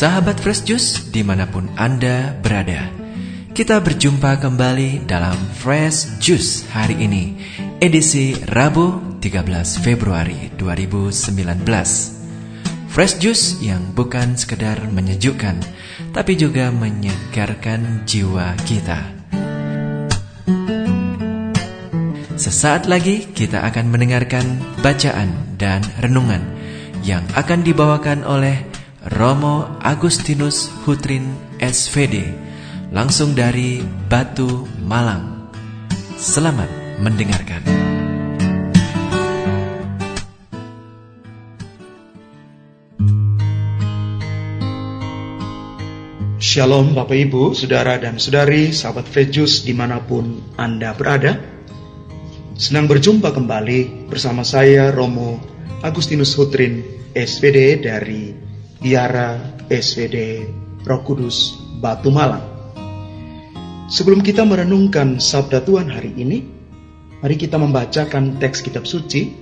Sahabat 0.00 0.40
Fresh 0.40 0.64
Juice 0.64 1.12
di 1.12 1.20
mana 1.20 1.44
pun 1.44 1.68
Anda 1.76 2.32
berada. 2.40 2.88
Kita 3.52 3.84
berjumpa 3.84 4.40
kembali 4.40 5.04
dalam 5.04 5.36
Fresh 5.60 6.16
Juice 6.16 6.64
hari 6.72 7.04
ini 7.04 7.36
Edisi 7.84 8.32
Rabu 8.48 9.20
13 9.20 9.44
Februari 9.84 10.56
2019 10.56 11.36
Fresh 12.88 13.20
Juice 13.20 13.60
yang 13.60 13.92
bukan 13.92 14.40
sekedar 14.40 14.80
menyejukkan 14.88 15.60
Tapi 16.16 16.32
juga 16.32 16.72
menyegarkan 16.72 18.08
jiwa 18.08 18.56
kita. 18.64 19.04
Sesaat 22.40 22.88
lagi 22.88 23.28
kita 23.36 23.68
akan 23.68 23.92
mendengarkan 23.92 24.64
bacaan 24.80 25.60
dan 25.60 25.84
renungan 26.00 26.40
yang 27.04 27.20
akan 27.36 27.60
dibawakan 27.60 28.24
oleh 28.24 28.69
Romo 29.00 29.80
Agustinus 29.80 30.68
Hutrin 30.84 31.32
SVD 31.56 32.20
langsung 32.92 33.32
dari 33.32 33.80
Batu 33.80 34.68
Malang. 34.84 35.48
Selamat 36.20 36.68
mendengarkan. 37.00 37.64
Shalom 46.36 46.92
Bapak 46.92 47.16
Ibu, 47.16 47.56
Saudara 47.56 47.96
dan 47.96 48.20
Saudari, 48.20 48.68
sahabat 48.76 49.08
Fejus 49.08 49.64
di 49.64 49.72
mana 49.72 50.04
pun 50.04 50.44
Anda 50.60 50.92
berada. 50.92 51.40
Senang 52.60 52.84
berjumpa 52.84 53.32
kembali 53.32 54.12
bersama 54.12 54.44
saya 54.44 54.92
Romo 54.92 55.40
Agustinus 55.80 56.36
Hutrin 56.36 56.84
SVD 57.16 57.80
dari 57.80 58.49
Biara 58.80 59.36
SVD 59.68 60.48
Roh 60.88 61.04
Kudus 61.04 61.52
Batu 61.84 62.08
Malang. 62.08 62.40
Sebelum 63.92 64.24
kita 64.24 64.40
merenungkan 64.48 65.20
sabda 65.20 65.60
Tuhan 65.68 65.92
hari 65.92 66.16
ini, 66.16 66.40
mari 67.20 67.36
kita 67.36 67.60
membacakan 67.60 68.40
teks 68.40 68.64
kitab 68.64 68.88
suci 68.88 69.36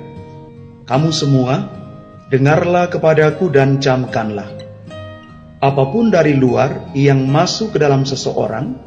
"Kamu 0.87 1.11
semua, 1.11 1.67
dengarlah 2.31 2.87
kepadaku 2.87 3.51
dan 3.51 3.83
camkanlah 3.83 4.66
apa 5.67 5.91
pun 5.91 6.15
dari 6.15 6.39
luar 6.39 6.95
yang 6.95 7.27
masuk 7.27 7.75
ke 7.75 7.79
dalam 7.83 8.07
seseorang 8.07 8.79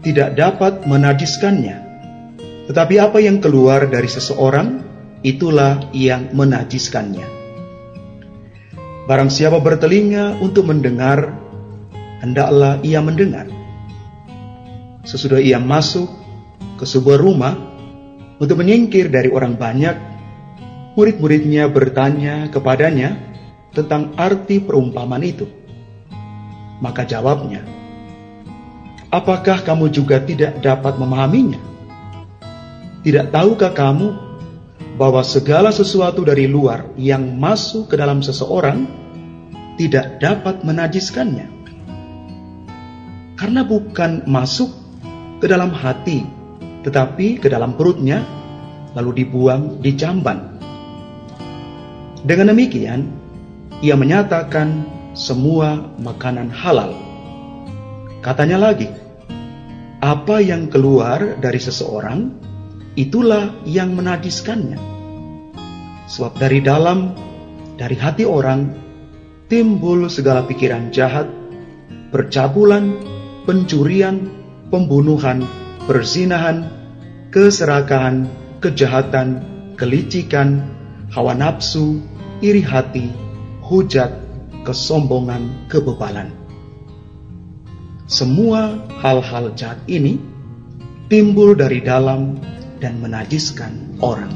tidak 0.00 0.40
dapat 0.40 0.88
menajiskannya. 0.88 1.76
Tetapi 2.64 2.94
apa 2.96 3.20
yang 3.20 3.40
keluar 3.44 3.88
dari 3.88 4.08
seseorang, 4.08 4.84
itulah 5.20 5.92
yang 5.92 6.32
menajiskannya. 6.32 7.26
Barang 9.08 9.32
siapa 9.32 9.60
bertelinga 9.60 10.36
untuk 10.40 10.68
mendengar, 10.68 11.32
hendaklah 12.20 12.76
ia 12.84 13.00
mendengar. 13.00 13.48
Sesudah 15.04 15.40
ia 15.40 15.56
masuk 15.56 16.08
ke 16.76 16.84
sebuah 16.84 17.16
rumah 17.16 17.56
untuk 18.36 18.60
menyingkir 18.60 19.08
dari 19.08 19.32
orang 19.32 19.56
banyak, 19.56 19.96
murid-muridnya 20.92 21.72
bertanya 21.72 22.52
kepadanya 22.52 23.16
tentang 23.72 24.12
arti 24.20 24.60
perumpamaan 24.60 25.24
itu. 25.24 25.57
Maka 26.78 27.02
jawabnya, 27.02 27.78
Apakah 29.08 29.64
kamu 29.64 29.88
juga 29.88 30.20
tidak 30.20 30.60
dapat 30.60 31.00
memahaminya? 31.00 31.56
Tidak 33.00 33.32
tahukah 33.32 33.72
kamu 33.72 34.08
bahwa 35.00 35.24
segala 35.24 35.72
sesuatu 35.72 36.28
dari 36.28 36.44
luar 36.44 36.92
yang 37.00 37.40
masuk 37.40 37.88
ke 37.88 37.96
dalam 37.96 38.20
seseorang 38.20 38.84
tidak 39.80 40.20
dapat 40.20 40.60
menajiskannya? 40.60 41.48
Karena 43.40 43.64
bukan 43.64 44.28
masuk 44.28 44.76
ke 45.40 45.48
dalam 45.48 45.72
hati, 45.72 46.28
tetapi 46.84 47.40
ke 47.40 47.48
dalam 47.48 47.80
perutnya, 47.80 48.20
lalu 48.92 49.24
dibuang 49.24 49.80
di 49.80 49.96
jamban. 49.96 50.60
Dengan 52.20 52.52
demikian, 52.52 53.08
ia 53.80 53.96
menyatakan 53.96 54.97
semua 55.18 55.98
makanan 55.98 56.46
halal. 56.54 56.94
Katanya 58.22 58.70
lagi, 58.70 58.86
apa 59.98 60.38
yang 60.38 60.70
keluar 60.70 61.42
dari 61.42 61.58
seseorang, 61.58 62.30
itulah 62.94 63.50
yang 63.66 63.98
menajiskannya. 63.98 64.78
Sebab 66.06 66.38
dari 66.38 66.62
dalam, 66.62 67.18
dari 67.74 67.98
hati 67.98 68.22
orang, 68.22 68.70
timbul 69.50 70.06
segala 70.06 70.46
pikiran 70.46 70.94
jahat, 70.94 71.26
percabulan, 72.14 72.94
pencurian, 73.42 74.30
pembunuhan, 74.70 75.42
perzinahan, 75.90 76.70
keserakahan, 77.34 78.30
kejahatan, 78.62 79.42
kelicikan, 79.74 80.62
hawa 81.10 81.34
nafsu, 81.34 81.98
iri 82.38 82.62
hati, 82.62 83.10
hujat, 83.66 84.27
kesombongan, 84.68 85.64
kebebalan. 85.72 86.28
Semua 88.04 88.76
hal-hal 89.00 89.56
jahat 89.56 89.80
ini 89.88 90.20
timbul 91.08 91.56
dari 91.56 91.80
dalam 91.80 92.36
dan 92.76 93.00
menajiskan 93.00 93.96
orang. 94.04 94.28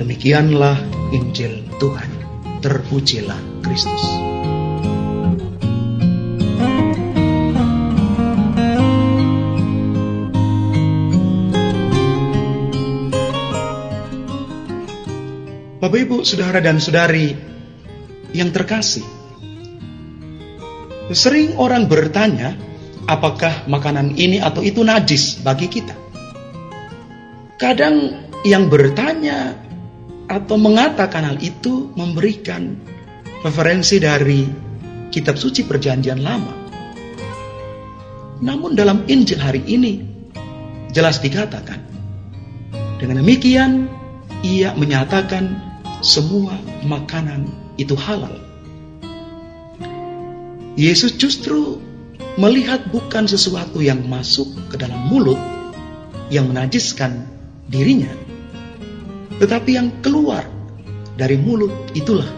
Demikianlah 0.00 0.80
Injil 1.12 1.68
Tuhan. 1.76 2.08
Terpujilah 2.64 3.36
Kristus. 3.60 4.04
Bapak, 15.80 15.96
Ibu, 15.96 16.28
Saudara, 16.28 16.60
dan 16.60 16.76
Saudari 16.76 17.50
yang 18.36 18.50
terkasih. 18.54 19.04
Sering 21.10 21.58
orang 21.58 21.90
bertanya, 21.90 22.54
apakah 23.10 23.66
makanan 23.66 24.14
ini 24.14 24.38
atau 24.38 24.62
itu 24.62 24.86
najis 24.86 25.42
bagi 25.42 25.66
kita? 25.66 25.94
Kadang 27.58 28.26
yang 28.46 28.70
bertanya 28.70 29.58
atau 30.30 30.54
mengatakan 30.54 31.26
hal 31.26 31.36
itu 31.42 31.90
memberikan 31.98 32.78
referensi 33.42 33.98
dari 33.98 34.46
kitab 35.10 35.34
suci 35.34 35.66
perjanjian 35.66 36.22
lama. 36.22 36.54
Namun 38.40 38.78
dalam 38.78 39.04
Injil 39.10 39.42
hari 39.42 39.60
ini 39.66 40.00
jelas 40.94 41.18
dikatakan, 41.20 41.82
dengan 43.02 43.20
demikian 43.20 43.90
ia 44.40 44.72
menyatakan 44.78 45.69
semua 46.00 46.56
makanan 46.84 47.44
itu 47.76 47.92
halal. 47.96 48.40
Yesus 50.80 51.16
justru 51.20 51.76
melihat 52.40 52.88
bukan 52.88 53.28
sesuatu 53.28 53.84
yang 53.84 54.00
masuk 54.08 54.48
ke 54.72 54.80
dalam 54.80 55.12
mulut 55.12 55.36
yang 56.32 56.48
menajiskan 56.48 57.28
dirinya, 57.68 58.10
tetapi 59.36 59.76
yang 59.76 59.92
keluar 60.00 60.48
dari 61.20 61.36
mulut 61.36 61.72
itulah 61.92 62.28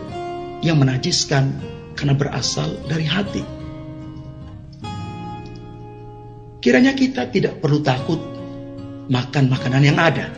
yang 0.65 0.83
menajiskan 0.83 1.55
karena 1.95 2.19
berasal 2.19 2.73
dari 2.91 3.07
hati. 3.07 3.45
Kiranya 6.63 6.95
kita 6.95 7.27
tidak 7.31 7.59
perlu 7.59 7.83
takut 7.83 8.19
makan 9.11 9.51
makanan 9.51 9.83
yang 9.83 9.99
ada. 9.99 10.31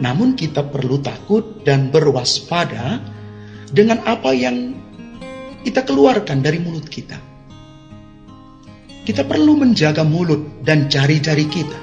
Namun 0.00 0.32
kita 0.32 0.64
perlu 0.64 0.98
takut 1.04 1.60
dan 1.60 1.92
berwaspada 1.92 3.00
dengan 3.68 4.00
apa 4.08 4.32
yang 4.32 4.72
kita 5.60 5.84
keluarkan 5.84 6.40
dari 6.40 6.56
mulut 6.56 6.88
kita. 6.88 7.20
Kita 9.04 9.22
perlu 9.28 9.60
menjaga 9.60 10.04
mulut 10.04 10.64
dan 10.64 10.88
jari-jari 10.88 11.46
kita. 11.48 11.80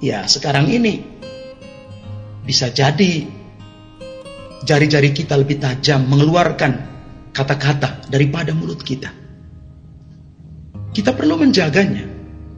Ya, 0.00 0.24
sekarang 0.28 0.68
ini 0.68 1.00
bisa 2.44 2.68
jadi 2.68 3.24
jari-jari 4.64 5.12
kita 5.12 5.36
lebih 5.36 5.60
tajam 5.60 6.04
mengeluarkan 6.08 6.72
kata-kata 7.32 8.08
daripada 8.08 8.56
mulut 8.56 8.80
kita. 8.80 9.12
Kita 10.94 11.10
perlu 11.12 11.40
menjaganya 11.40 12.06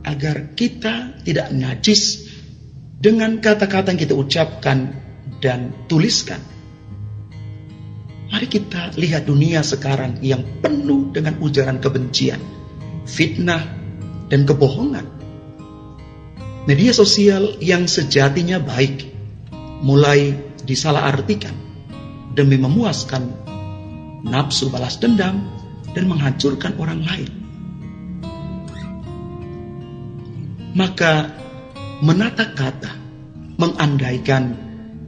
agar 0.07 0.55
kita 0.55 1.23
tidak 1.27 1.51
najis 1.51 2.26
dengan 3.07 3.39
kata-kata 3.39 3.95
yang 3.95 4.03
kita 4.03 4.19
ucapkan 4.19 4.91
dan 5.39 5.87
tuliskan. 5.87 6.43
Mari 8.35 8.51
kita 8.51 8.99
lihat 8.99 9.31
dunia 9.31 9.63
sekarang 9.63 10.19
yang 10.27 10.43
penuh 10.59 11.15
dengan 11.15 11.39
ujaran 11.39 11.79
kebencian, 11.79 12.43
fitnah, 13.07 13.63
dan 14.27 14.43
kebohongan. 14.43 15.07
Media 16.67 16.91
sosial 16.91 17.55
yang 17.63 17.87
sejatinya 17.87 18.59
baik 18.59 19.07
mulai 19.87 20.35
disalahartikan 20.67 21.55
demi 22.35 22.59
memuaskan 22.59 23.23
nafsu 24.27 24.67
balas 24.67 24.99
dendam 24.99 25.47
dan 25.95 26.11
menghancurkan 26.11 26.75
orang 26.83 27.07
lain. 27.07 27.31
Maka 30.75 31.46
menata 32.05 32.53
kata 32.53 32.93
mengandaikan 33.57 34.53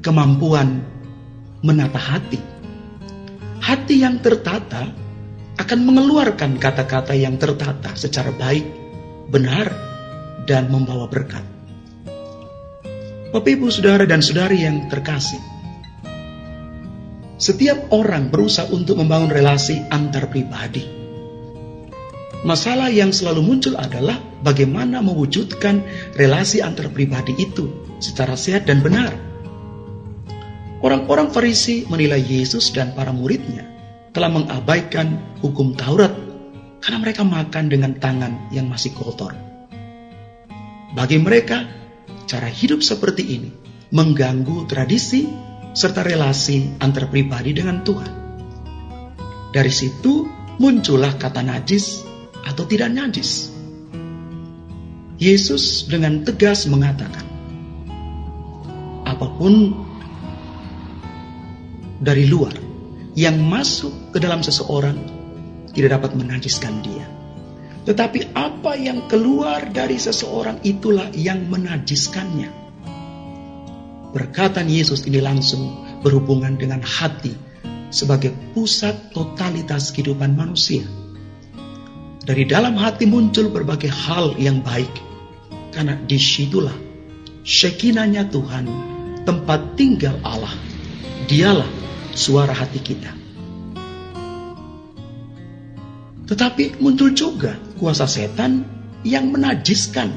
kemampuan 0.00 0.80
menata 1.60 2.00
hati. 2.00 2.40
Hati 3.58 4.00
yang 4.00 4.22
tertata 4.24 4.88
akan 5.58 5.80
mengeluarkan 5.84 6.56
kata-kata 6.56 7.12
yang 7.12 7.36
tertata 7.36 7.92
secara 7.98 8.32
baik, 8.32 8.64
benar, 9.28 9.68
dan 10.48 10.70
membawa 10.72 11.10
berkat. 11.10 11.44
Bapak 13.28 13.50
ibu 13.52 13.68
saudara 13.68 14.08
dan 14.08 14.24
saudari 14.24 14.64
yang 14.64 14.88
terkasih, 14.88 15.42
setiap 17.36 17.92
orang 17.92 18.32
berusaha 18.32 18.72
untuk 18.72 18.96
membangun 18.96 19.28
relasi 19.28 19.84
antar 19.92 20.32
pribadi. 20.32 20.97
Masalah 22.46 22.86
yang 22.86 23.10
selalu 23.10 23.42
muncul 23.42 23.74
adalah 23.74 24.14
bagaimana 24.46 25.02
mewujudkan 25.02 25.82
relasi 26.14 26.62
antar 26.62 26.86
pribadi 26.94 27.34
itu 27.34 27.66
secara 27.98 28.38
sehat 28.38 28.70
dan 28.70 28.78
benar. 28.78 29.10
Orang-orang 30.78 31.34
Farisi 31.34 31.82
menilai 31.90 32.22
Yesus 32.22 32.70
dan 32.70 32.94
para 32.94 33.10
muridnya 33.10 33.66
telah 34.14 34.30
mengabaikan 34.30 35.38
hukum 35.42 35.74
Taurat 35.74 36.14
karena 36.78 36.98
mereka 37.02 37.26
makan 37.26 37.66
dengan 37.66 37.98
tangan 37.98 38.54
yang 38.54 38.70
masih 38.70 38.94
kotor. 38.94 39.34
Bagi 40.94 41.18
mereka, 41.18 41.66
cara 42.30 42.46
hidup 42.46 42.86
seperti 42.86 43.26
ini 43.26 43.50
mengganggu 43.90 44.70
tradisi 44.70 45.26
serta 45.74 46.06
relasi 46.06 46.78
antar 46.78 47.10
pribadi 47.10 47.50
dengan 47.50 47.82
Tuhan. 47.82 48.12
Dari 49.50 49.72
situ 49.74 50.30
muncullah 50.62 51.18
kata 51.18 51.42
najis 51.42 52.07
atau 52.48 52.64
tidak 52.64 52.88
najis. 52.88 53.52
Yesus 55.20 55.84
dengan 55.84 56.24
tegas 56.24 56.64
mengatakan, 56.64 57.26
apa 59.04 59.26
pun 59.36 59.76
dari 62.00 62.24
luar 62.30 62.54
yang 63.18 63.36
masuk 63.42 64.14
ke 64.14 64.22
dalam 64.22 64.40
seseorang 64.40 64.94
tidak 65.74 65.98
dapat 65.98 66.14
menajiskan 66.14 66.80
dia. 66.86 67.06
Tetapi 67.82 68.36
apa 68.36 68.76
yang 68.78 69.08
keluar 69.10 69.64
dari 69.74 69.98
seseorang 69.98 70.62
itulah 70.62 71.08
yang 71.16 71.48
menajiskannya. 71.50 72.52
Perkataan 74.14 74.68
Yesus 74.68 75.08
ini 75.08 75.18
langsung 75.18 75.84
berhubungan 76.04 76.54
dengan 76.60 76.84
hati 76.84 77.32
sebagai 77.88 78.32
pusat 78.52 79.12
totalitas 79.16 79.90
kehidupan 79.90 80.36
manusia. 80.36 80.84
Dari 82.28 82.44
dalam 82.44 82.76
hati 82.76 83.08
muncul 83.08 83.48
berbagai 83.48 83.88
hal 83.88 84.36
yang 84.36 84.60
baik, 84.60 84.92
karena 85.72 85.96
di 85.96 86.20
situlah 86.20 86.76
syekinahnya 87.40 88.28
Tuhan, 88.28 88.68
tempat 89.24 89.80
tinggal 89.80 90.20
Allah. 90.20 90.52
Dialah 91.24 91.64
suara 92.12 92.52
hati 92.52 92.84
kita. 92.84 93.12
Tetapi 96.28 96.84
muncul 96.84 97.16
juga 97.16 97.56
kuasa 97.80 98.04
setan 98.04 98.60
yang 99.08 99.32
menajiskan 99.32 100.12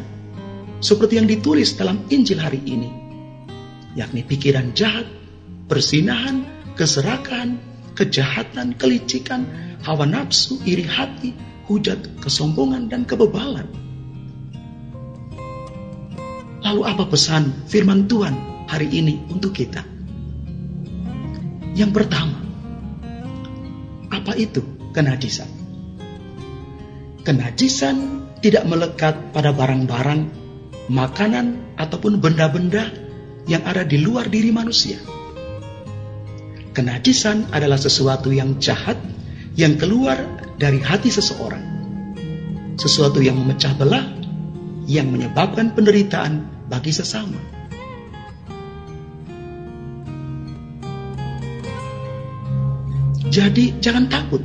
seperti 0.84 1.16
yang 1.16 1.32
ditulis 1.32 1.80
dalam 1.80 2.04
Injil 2.12 2.44
hari 2.44 2.60
ini, 2.68 2.92
yakni 3.96 4.28
pikiran 4.28 4.76
jahat, 4.76 5.08
persinahan, 5.72 6.44
keserakahan, 6.76 7.56
kejahatan, 7.96 8.76
kelicikan, 8.76 9.48
hawa 9.88 10.04
nafsu, 10.04 10.60
iri 10.68 10.84
hati, 10.84 11.51
hujat, 11.72 12.20
kesombongan, 12.20 12.92
dan 12.92 13.08
kebebalan. 13.08 13.68
Lalu 16.62 16.82
apa 16.84 17.04
pesan 17.08 17.68
firman 17.72 18.12
Tuhan 18.12 18.68
hari 18.68 18.92
ini 18.92 19.24
untuk 19.32 19.56
kita? 19.56 19.82
Yang 21.72 21.92
pertama, 22.04 22.44
apa 24.12 24.36
itu 24.36 24.60
kenajisan? 24.92 25.48
Kenajisan 27.24 28.28
tidak 28.44 28.68
melekat 28.68 29.32
pada 29.32 29.56
barang-barang, 29.56 30.22
makanan, 30.92 31.76
ataupun 31.80 32.20
benda-benda 32.20 32.92
yang 33.48 33.64
ada 33.66 33.88
di 33.88 34.02
luar 34.02 34.28
diri 34.28 34.52
manusia. 34.52 35.00
Kenajisan 36.72 37.52
adalah 37.52 37.78
sesuatu 37.78 38.32
yang 38.32 38.58
jahat 38.62 38.96
yang 39.60 39.76
keluar 39.76 40.41
dari 40.62 40.78
hati 40.78 41.10
seseorang. 41.10 41.66
Sesuatu 42.78 43.18
yang 43.18 43.42
memecah 43.42 43.74
belah, 43.74 44.06
yang 44.86 45.10
menyebabkan 45.10 45.74
penderitaan 45.74 46.46
bagi 46.70 46.94
sesama. 46.94 47.42
Jadi 53.32 53.82
jangan 53.82 54.06
takut 54.06 54.44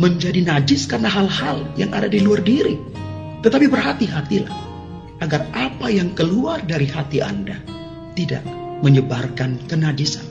menjadi 0.00 0.40
najis 0.48 0.88
karena 0.88 1.12
hal-hal 1.12 1.68
yang 1.76 1.92
ada 1.92 2.08
di 2.08 2.24
luar 2.24 2.40
diri. 2.40 2.80
Tetapi 3.44 3.66
berhati-hatilah 3.68 4.54
agar 5.20 5.44
apa 5.52 5.92
yang 5.92 6.16
keluar 6.16 6.64
dari 6.64 6.88
hati 6.88 7.20
Anda 7.20 7.60
tidak 8.16 8.40
menyebarkan 8.80 9.68
kenajisan. 9.68 10.24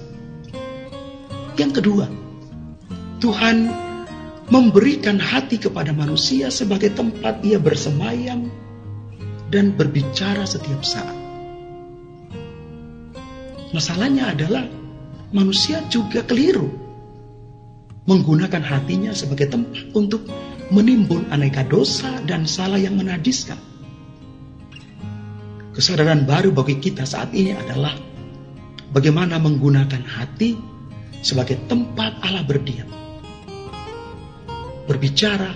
Yang 1.60 1.84
kedua, 1.84 2.06
Tuhan 3.19 3.88
memberikan 4.50 5.22
hati 5.22 5.62
kepada 5.62 5.94
manusia 5.94 6.50
sebagai 6.50 6.94
tempat 6.98 7.42
ia 7.46 7.62
bersemayam 7.62 8.50
dan 9.54 9.74
berbicara 9.74 10.46
setiap 10.46 10.81
saat. 10.81 11.18
Masalahnya 13.70 14.34
adalah 14.34 14.65
manusia 15.29 15.86
juga 15.94 16.25
keliru 16.25 16.74
menggunakan 18.10 18.65
hatinya 18.65 19.13
sebagai 19.13 19.53
tempat 19.53 19.94
untuk 19.94 20.25
menimbul 20.74 21.22
aneka 21.29 21.62
dosa 21.70 22.10
dan 22.25 22.50
salah 22.50 22.82
yang 22.82 22.98
menajiskan. 22.98 23.58
Kesadaran 25.77 26.25
baru 26.25 26.50
bagi 26.50 26.82
kita 26.82 27.06
saat 27.06 27.29
ini 27.38 27.53
adalah 27.53 27.94
bagaimana 28.89 29.38
menggunakan 29.38 30.01
hati 30.01 30.58
sebagai 31.22 31.62
tempat 31.70 32.18
Allah 32.25 32.41
berdiam, 32.41 32.89
berbicara, 34.89 35.53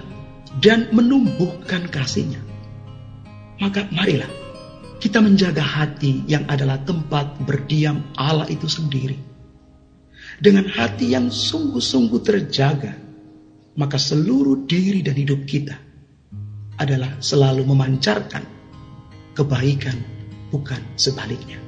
dan 0.62 0.94
menumbuhkan 0.94 1.90
kasihnya. 1.90 2.38
Maka 3.58 3.90
marilah 3.90 4.30
kita 5.02 5.18
menjaga 5.18 5.66
hati 5.66 6.22
yang 6.30 6.46
adalah 6.46 6.78
tempat 6.86 7.42
berdiam 7.42 8.06
Allah 8.14 8.46
itu 8.48 8.70
sendiri 8.70 9.18
dengan 10.40 10.66
hati 10.70 11.14
yang 11.14 11.30
sungguh-sungguh 11.30 12.22
terjaga, 12.24 12.94
maka 13.78 13.98
seluruh 13.98 14.66
diri 14.66 15.06
dan 15.06 15.18
hidup 15.18 15.46
kita 15.46 15.78
adalah 16.78 17.22
selalu 17.22 17.66
memancarkan 17.70 18.44
kebaikan, 19.38 19.98
bukan 20.50 20.82
sebaliknya. 20.98 21.62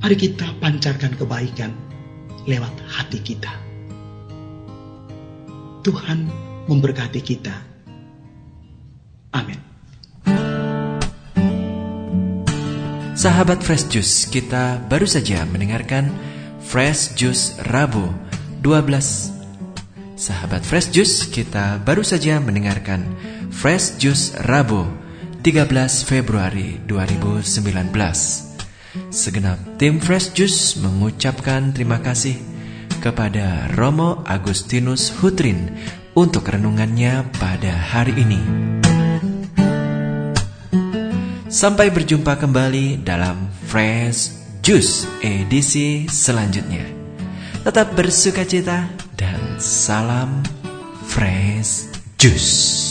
Mari 0.00 0.16
kita 0.16 0.48
pancarkan 0.56 1.12
kebaikan 1.16 1.72
lewat 2.48 2.72
hati 2.88 3.20
kita. 3.20 3.52
Tuhan 5.84 6.49
memberkati 6.68 7.20
kita. 7.22 7.54
Amin. 9.32 9.60
Sahabat 13.20 13.60
Fresh 13.60 13.92
Juice, 13.92 14.24
kita 14.32 14.80
baru 14.88 15.04
saja 15.04 15.44
mendengarkan 15.44 16.08
Fresh 16.64 17.20
Juice 17.20 17.60
Rabu 17.68 18.08
12 18.64 20.16
Sahabat 20.16 20.64
Fresh 20.64 20.88
Juice, 20.92 21.28
kita 21.28 21.84
baru 21.84 22.00
saja 22.00 22.40
mendengarkan 22.40 23.04
Fresh 23.52 24.00
Juice 24.00 24.32
Rabu 24.48 24.88
13 25.44 25.68
Februari 26.08 26.80
2019 26.88 27.92
Segenap 29.12 29.58
tim 29.76 30.00
Fresh 30.00 30.32
Juice 30.32 30.80
mengucapkan 30.80 31.76
terima 31.76 32.00
kasih 32.00 32.40
kepada 33.04 33.68
Romo 33.76 34.24
Agustinus 34.24 35.12
Hutrin 35.20 35.76
untuk 36.20 36.52
renungannya 36.52 37.32
pada 37.40 37.72
hari 37.72 38.12
ini. 38.12 38.40
Sampai 41.48 41.88
berjumpa 41.88 42.36
kembali 42.36 43.00
dalam 43.00 43.48
Fresh 43.64 44.36
Jus 44.60 45.08
edisi 45.24 46.04
selanjutnya. 46.12 46.84
Tetap 47.64 47.96
bersuka 47.96 48.44
cita 48.44 48.92
dan 49.16 49.56
salam 49.56 50.44
fresh 51.08 51.88
juice. 52.20 52.89